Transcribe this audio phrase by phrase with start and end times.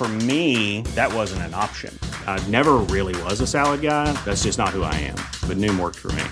[0.00, 1.92] For me, that wasn't an option.
[2.26, 4.10] I never really was a salad guy.
[4.24, 5.18] That's just not who I am.
[5.46, 6.24] But Noom worked for me.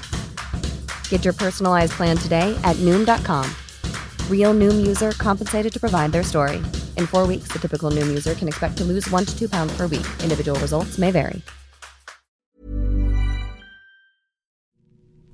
[1.10, 3.44] Get your personalized plan today at Noom.com.
[4.30, 6.62] Real Noom user compensated to provide their story.
[6.97, 9.77] In four weeks, the typical Noom user can expect to lose one to two pounds
[9.77, 10.06] per week.
[10.25, 11.42] Individual results may vary.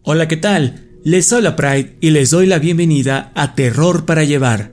[0.02, 0.98] Hola, ¿qué tal?
[1.04, 4.72] Les habla Pride y les doy la bienvenida a Terror para Llevar.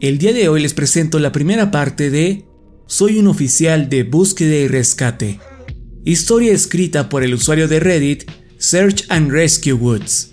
[0.00, 2.47] El día de hoy les presento la primera parte de
[2.88, 5.38] soy un oficial de búsqueda y rescate.
[6.04, 8.24] Historia escrita por el usuario de Reddit
[8.56, 10.30] Search and Rescue Woods.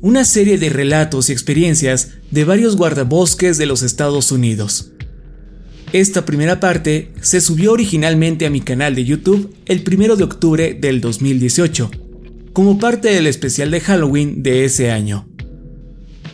[0.00, 4.92] Una serie de relatos y experiencias de varios guardabosques de los Estados Unidos.
[5.92, 10.78] Esta primera parte se subió originalmente a mi canal de YouTube el 1 de octubre
[10.80, 11.90] del 2018,
[12.52, 15.28] como parte del especial de Halloween de ese año.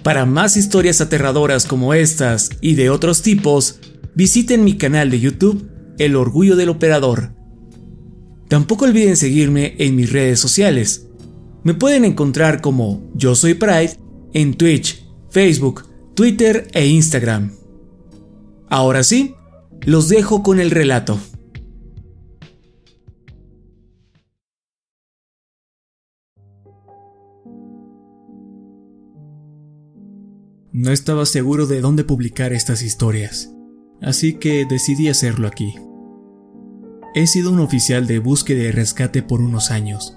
[0.03, 3.81] Para más historias aterradoras como estas y de otros tipos,
[4.19, 7.37] visiten mi canal de YouTube, El Orgullo del Operador.
[8.49, 11.07] Tampoco olviden seguirme en mis redes sociales.
[11.63, 13.97] Me pueden encontrar como Yo Soy Pride
[14.33, 15.85] en Twitch, Facebook,
[16.17, 17.53] Twitter e Instagram.
[18.69, 19.37] Ahora sí,
[19.83, 21.21] los dejo con el relato.
[30.73, 33.55] No estaba seguro de dónde publicar estas historias
[34.01, 35.75] así que decidí hacerlo aquí.
[37.15, 40.17] He sido un oficial de búsqueda y rescate por unos años,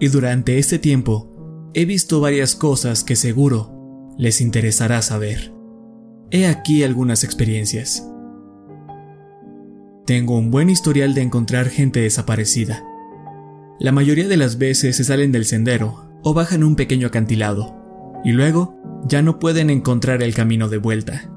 [0.00, 5.52] y durante este tiempo he visto varias cosas que seguro les interesará saber.
[6.30, 8.06] He aquí algunas experiencias.
[10.04, 12.84] Tengo un buen historial de encontrar gente desaparecida.
[13.78, 17.76] La mayoría de las veces se salen del sendero o bajan un pequeño acantilado,
[18.24, 21.32] y luego ya no pueden encontrar el camino de vuelta.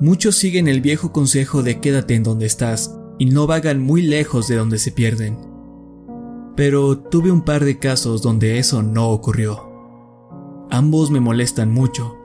[0.00, 4.48] Muchos siguen el viejo consejo de quédate en donde estás y no vagan muy lejos
[4.48, 5.38] de donde se pierden.
[6.56, 9.70] Pero tuve un par de casos donde eso no ocurrió.
[10.70, 12.16] Ambos me molestan mucho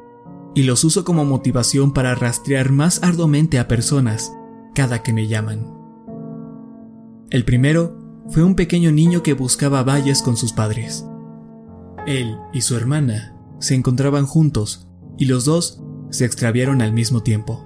[0.55, 4.31] y los uso como motivación para rastrear más arduamente a personas
[4.73, 5.73] cada que me llaman.
[7.29, 7.97] El primero
[8.29, 11.05] fue un pequeño niño que buscaba vallas con sus padres.
[12.07, 14.87] Él y su hermana se encontraban juntos
[15.17, 17.65] y los dos se extraviaron al mismo tiempo.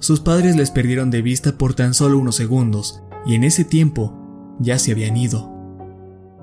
[0.00, 4.56] Sus padres les perdieron de vista por tan solo unos segundos y en ese tiempo
[4.60, 5.52] ya se habían ido.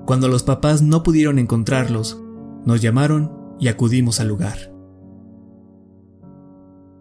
[0.06, 2.22] Cuando los papás no pudieron encontrarlos,
[2.64, 4.72] nos llamaron y acudimos al lugar.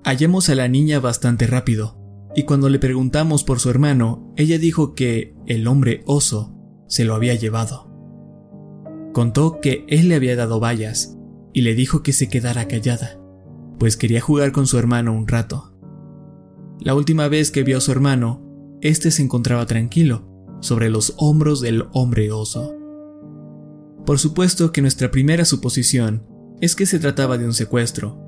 [0.03, 1.97] Hallamos a la niña bastante rápido,
[2.35, 6.55] y cuando le preguntamos por su hermano, ella dijo que el hombre oso
[6.87, 7.91] se lo había llevado.
[9.13, 11.17] Contó que él le había dado vallas
[11.53, 13.24] y le dijo que se quedara callada
[13.79, 15.73] pues quería jugar con su hermano un rato.
[16.79, 18.41] La última vez que vio a su hermano,
[18.81, 20.27] este se encontraba tranquilo,
[20.61, 22.73] sobre los hombros del hombre oso.
[24.05, 26.23] Por supuesto que nuestra primera suposición
[26.61, 28.19] es que se trataba de un secuestro,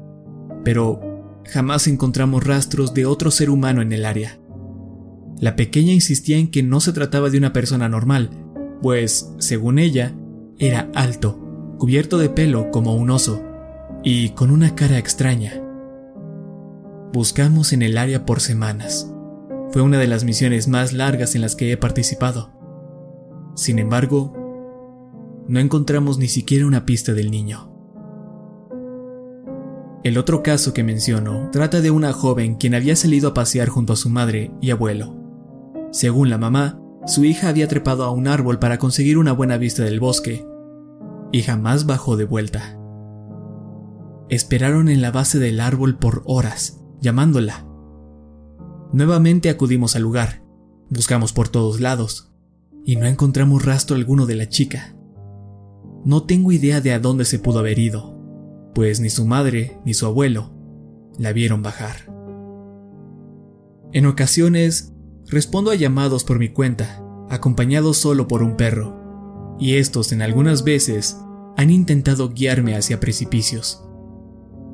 [0.63, 0.99] pero
[1.45, 4.39] jamás encontramos rastros de otro ser humano en el área.
[5.39, 8.31] La pequeña insistía en que no se trataba de una persona normal,
[8.81, 10.15] pues, según ella,
[10.57, 11.39] era alto,
[11.77, 13.43] cubierto de pelo como un oso,
[14.09, 15.61] y con una cara extraña.
[17.11, 19.13] Buscamos en el área por semanas.
[19.71, 22.53] Fue una de las misiones más largas en las que he participado.
[23.57, 24.31] Sin embargo,
[25.49, 27.69] no encontramos ni siquiera una pista del niño.
[30.05, 33.91] El otro caso que menciono trata de una joven quien había salido a pasear junto
[33.91, 35.17] a su madre y abuelo.
[35.91, 39.83] Según la mamá, su hija había trepado a un árbol para conseguir una buena vista
[39.83, 40.47] del bosque
[41.33, 42.76] y jamás bajó de vuelta.
[44.29, 47.65] Esperaron en la base del árbol por horas, llamándola.
[48.91, 50.43] Nuevamente acudimos al lugar,
[50.89, 52.33] buscamos por todos lados,
[52.85, 54.95] y no encontramos rastro alguno de la chica.
[56.03, 58.17] No tengo idea de a dónde se pudo haber ido,
[58.73, 60.51] pues ni su madre ni su abuelo
[61.17, 62.13] la vieron bajar.
[63.93, 64.93] En ocasiones,
[65.25, 70.63] respondo a llamados por mi cuenta, acompañado solo por un perro, y estos en algunas
[70.63, 71.17] veces
[71.55, 73.86] han intentado guiarme hacia precipicios.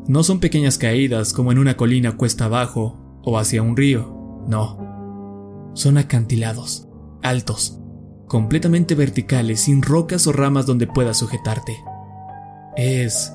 [0.07, 5.71] No son pequeñas caídas como en una colina cuesta abajo o hacia un río, no.
[5.75, 6.89] Son acantilados,
[7.21, 7.79] altos,
[8.27, 11.77] completamente verticales, sin rocas o ramas donde puedas sujetarte.
[12.75, 13.33] Es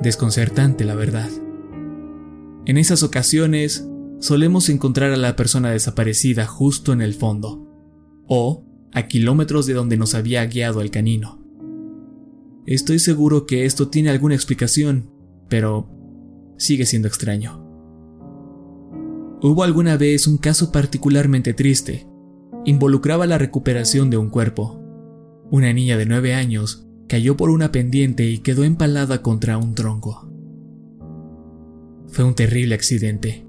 [0.00, 1.30] desconcertante, la verdad.
[2.66, 3.86] En esas ocasiones,
[4.18, 7.68] solemos encontrar a la persona desaparecida justo en el fondo,
[8.26, 11.40] o a kilómetros de donde nos había guiado el canino.
[12.66, 15.10] Estoy seguro que esto tiene alguna explicación,
[15.48, 15.99] pero
[16.60, 17.66] sigue siendo extraño.
[19.42, 22.06] Hubo alguna vez un caso particularmente triste.
[22.66, 24.78] Involucraba la recuperación de un cuerpo.
[25.50, 30.30] Una niña de nueve años cayó por una pendiente y quedó empalada contra un tronco.
[32.08, 33.46] Fue un terrible accidente.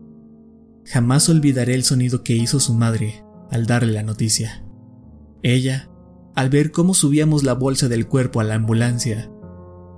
[0.85, 4.65] Jamás olvidaré el sonido que hizo su madre al darle la noticia.
[5.43, 5.89] Ella
[6.33, 9.29] al ver cómo subíamos la bolsa del cuerpo a la ambulancia,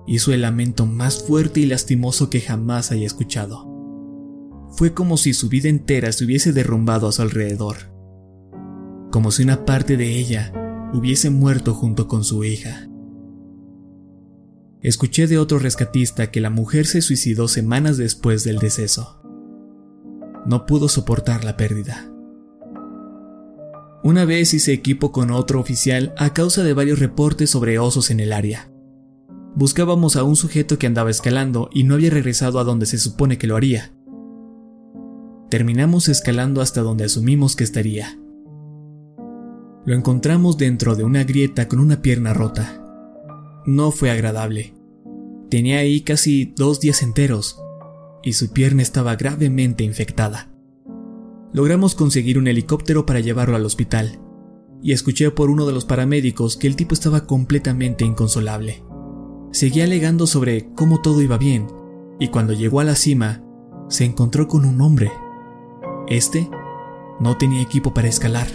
[0.07, 3.69] hizo el lamento más fuerte y lastimoso que jamás haya escuchado.
[4.71, 7.93] Fue como si su vida entera se hubiese derrumbado a su alrededor,
[9.11, 10.51] como si una parte de ella
[10.93, 12.89] hubiese muerto junto con su hija.
[14.81, 19.21] Escuché de otro rescatista que la mujer se suicidó semanas después del deceso.
[20.45, 22.09] No pudo soportar la pérdida.
[24.03, 28.19] Una vez hice equipo con otro oficial a causa de varios reportes sobre osos en
[28.19, 28.72] el área.
[29.55, 33.37] Buscábamos a un sujeto que andaba escalando y no había regresado a donde se supone
[33.37, 33.93] que lo haría.
[35.49, 38.19] Terminamos escalando hasta donde asumimos que estaría.
[39.85, 42.81] Lo encontramos dentro de una grieta con una pierna rota.
[43.65, 44.73] No fue agradable.
[45.49, 47.61] Tenía ahí casi dos días enteros
[48.23, 50.53] y su pierna estaba gravemente infectada
[51.53, 54.19] logramos conseguir un helicóptero para llevarlo al hospital,
[54.81, 58.83] y escuché por uno de los paramédicos que el tipo estaba completamente inconsolable.
[59.53, 61.67] Seguía alegando sobre cómo todo iba bien,
[62.17, 63.43] y cuando llegó a la cima,
[63.87, 65.11] se encontró con un hombre.
[66.07, 66.49] Este
[67.19, 68.47] no tenía equipo para escalar.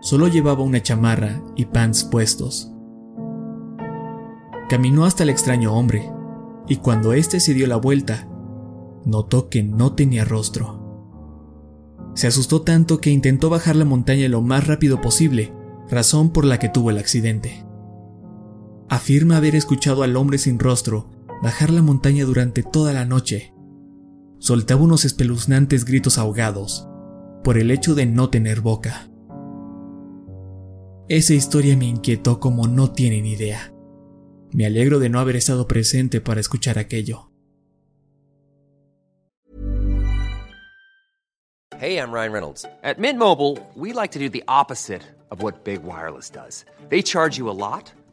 [0.00, 2.72] Solo llevaba una chamarra y pants puestos.
[4.70, 6.10] Caminó hasta el extraño hombre,
[6.66, 8.26] y cuando éste se dio la vuelta,
[9.04, 10.80] notó que no tenía rostro.
[12.14, 15.52] Se asustó tanto que intentó bajar la montaña lo más rápido posible,
[15.90, 17.66] razón por la que tuvo el accidente.
[18.90, 21.08] Afirma haber escuchado al hombre sin rostro
[21.42, 23.54] bajar la montaña durante toda la noche.
[24.40, 26.88] Soltaba unos espeluznantes gritos ahogados
[27.44, 29.08] por el hecho de no tener boca.
[31.08, 33.72] Esa historia me inquietó como no tienen idea.
[34.52, 37.30] Me alegro de no haber estado presente para escuchar aquello.
[41.78, 42.66] Hey, I'm Ryan Reynolds.
[42.82, 46.64] At Mint Mobile, we like to do the opposite of what Big Wireless does.
[46.90, 47.92] They charge you a lot,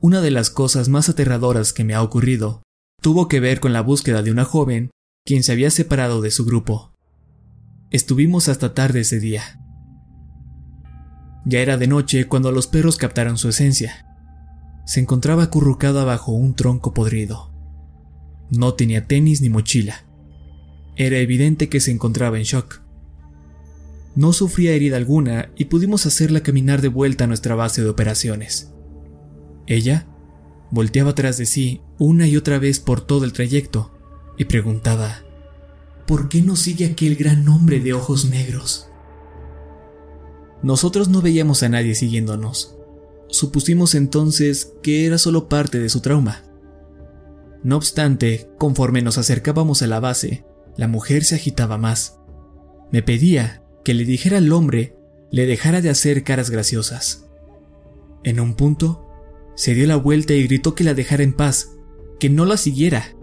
[0.00, 2.62] Una de las cosas más aterradoras que me ha ocurrido
[3.02, 4.90] tuvo que ver con la búsqueda de una joven
[5.26, 6.92] quien se había separado de su grupo.
[7.90, 9.42] Estuvimos hasta tarde ese día.
[11.44, 14.06] Ya era de noche cuando los perros captaron su esencia.
[14.86, 17.50] Se encontraba acurrucada bajo un tronco podrido.
[18.50, 20.04] No tenía tenis ni mochila.
[20.94, 22.82] Era evidente que se encontraba en shock.
[24.14, 28.72] No sufría herida alguna y pudimos hacerla caminar de vuelta a nuestra base de operaciones.
[29.68, 30.06] Ella
[30.70, 33.92] volteaba tras de sí una y otra vez por todo el trayecto
[34.38, 35.22] y preguntaba,
[36.06, 38.88] ¿por qué no sigue aquel gran hombre de ojos negros?
[40.62, 42.76] Nosotros no veíamos a nadie siguiéndonos.
[43.28, 46.44] Supusimos entonces que era solo parte de su trauma.
[47.62, 50.46] No obstante, conforme nos acercábamos a la base,
[50.76, 52.18] la mujer se agitaba más.
[52.90, 54.96] Me pedía que le dijera al hombre
[55.30, 57.26] le dejara de hacer caras graciosas.
[58.24, 59.07] En un punto,
[59.58, 61.72] se dio la vuelta y gritó que la dejara en paz,
[62.20, 63.16] que no la siguiera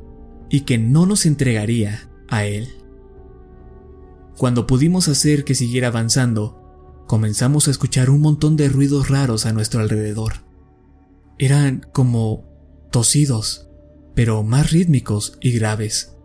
[0.49, 2.67] y que no nos entregaría a él.
[4.35, 9.53] Cuando pudimos hacer que siguiera avanzando, comenzamos a escuchar un montón de ruidos raros a
[9.53, 10.43] nuestro alrededor.
[11.37, 12.43] Eran como
[12.91, 13.69] tosidos,
[14.13, 16.17] pero más rítmicos y graves.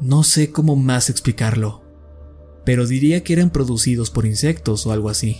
[0.00, 1.84] No sé cómo más explicarlo,
[2.64, 5.36] pero diría que eran producidos por insectos o algo así.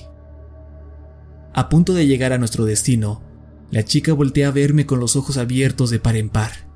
[1.54, 3.29] A punto de llegar a nuestro destino,
[3.70, 6.68] la chica voltea a verme con los ojos abiertos de par en par.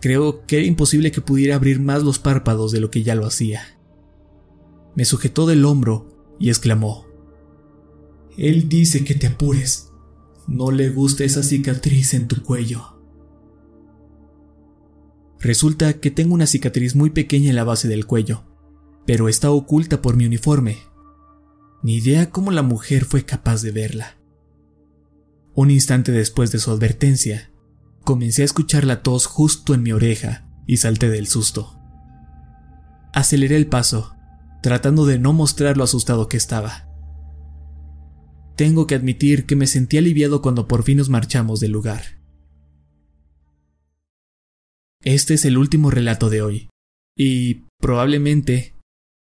[0.00, 3.26] Creo que era imposible que pudiera abrir más los párpados de lo que ya lo
[3.26, 3.78] hacía.
[4.94, 7.06] Me sujetó del hombro y exclamó,
[8.36, 9.92] Él dice que te apures.
[10.46, 12.98] No le gusta esa cicatriz en tu cuello.
[15.40, 18.44] Resulta que tengo una cicatriz muy pequeña en la base del cuello,
[19.06, 20.78] pero está oculta por mi uniforme.
[21.82, 24.17] Ni idea cómo la mujer fue capaz de verla.
[25.58, 27.50] Un instante después de su advertencia,
[28.04, 31.80] comencé a escuchar la tos justo en mi oreja y salté del susto.
[33.12, 34.14] Aceleré el paso,
[34.62, 36.88] tratando de no mostrar lo asustado que estaba.
[38.54, 42.20] Tengo que admitir que me sentí aliviado cuando por fin nos marchamos del lugar.
[45.02, 46.68] Este es el último relato de hoy,
[47.16, 48.76] y probablemente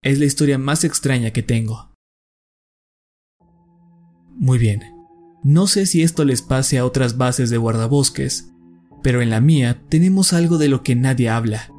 [0.03, 1.93] es la historia más extraña que tengo.
[4.35, 4.96] Muy bien.
[5.47, 8.51] No sé si esto les pase a otras bases de guardabosques,
[9.01, 11.71] pero en la mía tenemos algo de lo que nadie habla.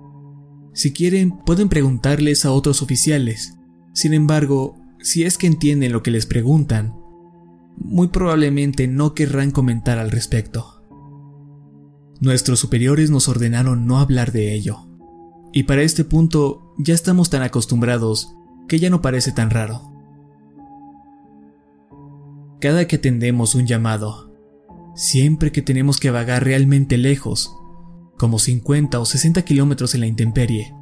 [0.72, 3.58] Si quieren, pueden preguntarles a otros oficiales.
[3.92, 6.94] Sin embargo, si es que entienden lo que les preguntan,
[7.76, 10.82] muy probablemente no querrán comentar al respecto.
[12.22, 14.88] Nuestros superiores nos ordenaron no hablar de ello,
[15.52, 18.34] y para este punto ya estamos tan acostumbrados
[18.66, 19.87] que ya no parece tan raro
[22.60, 24.32] cada que atendemos un llamado,
[24.96, 27.54] siempre que tenemos que vagar realmente lejos,
[28.18, 30.74] como 50 o 60 kilómetros en la intemperie,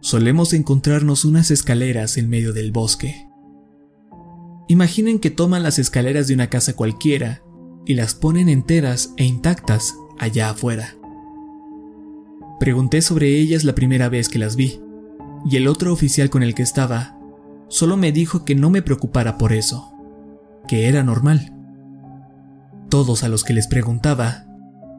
[0.00, 3.28] solemos encontrarnos unas escaleras en medio del bosque.
[4.66, 7.42] Imaginen que toman las escaleras de una casa cualquiera
[7.86, 10.96] y las ponen enteras e intactas allá afuera.
[12.58, 14.80] Pregunté sobre ellas la primera vez que las vi,
[15.48, 17.16] y el otro oficial con el que estaba
[17.68, 19.97] solo me dijo que no me preocupara por eso
[20.66, 21.54] que era normal.
[22.88, 24.46] Todos a los que les preguntaba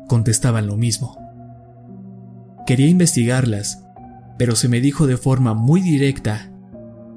[0.07, 1.17] contestaban lo mismo.
[2.65, 3.83] Quería investigarlas,
[4.37, 6.51] pero se me dijo de forma muy directa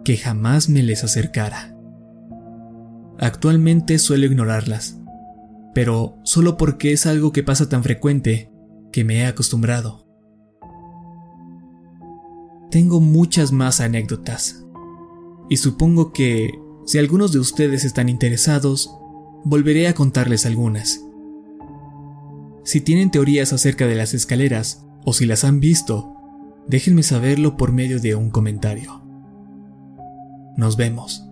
[0.04, 1.76] que jamás me les acercara.
[3.18, 5.00] Actualmente suelo ignorarlas,
[5.74, 8.50] pero solo porque es algo que pasa tan frecuente
[8.90, 10.06] que me he acostumbrado.
[12.70, 14.64] Tengo muchas más anécdotas,
[15.48, 16.50] y supongo que
[16.84, 18.94] si algunos de ustedes están interesados,
[19.44, 21.04] volveré a contarles algunas.
[22.64, 26.14] Si tienen teorías acerca de las escaleras o si las han visto,
[26.68, 29.02] déjenme saberlo por medio de un comentario.
[30.56, 31.31] Nos vemos.